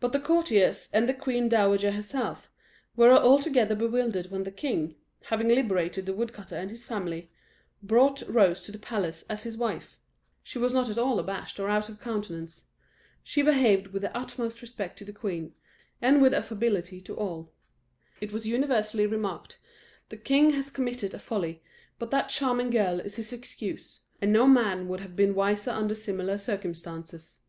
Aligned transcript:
But 0.00 0.12
the 0.12 0.20
courtiers, 0.20 0.90
and 0.92 1.08
the 1.08 1.14
queen 1.14 1.48
dowager 1.48 1.92
herself, 1.92 2.50
were 2.94 3.10
altogether 3.10 3.74
bewildered 3.74 4.30
when 4.30 4.42
the 4.42 4.50
king, 4.50 4.96
having 5.30 5.48
liberated 5.48 6.04
the 6.04 6.12
woodcutter 6.12 6.56
and 6.58 6.68
his 6.68 6.84
family, 6.84 7.30
brought 7.82 8.20
Rose 8.28 8.62
to 8.64 8.72
the 8.72 8.78
palace 8.78 9.24
as 9.30 9.44
his 9.44 9.56
wife. 9.56 9.98
She 10.42 10.58
was 10.58 10.74
not 10.74 10.90
at 10.90 10.98
all 10.98 11.18
abashed 11.18 11.58
or 11.58 11.70
out 11.70 11.88
of 11.88 12.02
countenance; 12.02 12.64
she 13.24 13.40
behaved 13.40 13.94
with 13.94 14.02
the 14.02 14.14
utmost 14.14 14.60
respect 14.60 14.98
to 14.98 15.06
the 15.06 15.10
queen, 15.14 15.54
and 16.02 16.20
with 16.20 16.34
affability 16.34 17.00
to 17.00 17.14
all. 17.16 17.50
It 18.20 18.32
was 18.32 18.44
universally 18.46 19.06
remarked: 19.06 19.58
"The 20.10 20.18
king 20.18 20.50
has 20.50 20.70
committed 20.70 21.14
a 21.14 21.18
folly, 21.18 21.62
but 21.98 22.10
that 22.10 22.28
charming 22.28 22.68
girl 22.68 23.00
is 23.00 23.16
his 23.16 23.32
excuse, 23.32 24.02
and 24.20 24.34
no 24.34 24.46
man 24.46 24.86
would 24.88 25.00
have 25.00 25.16
been 25.16 25.34
wiser 25.34 25.70
under 25.70 25.94
similar 25.94 26.36
circumstances." 26.36 27.40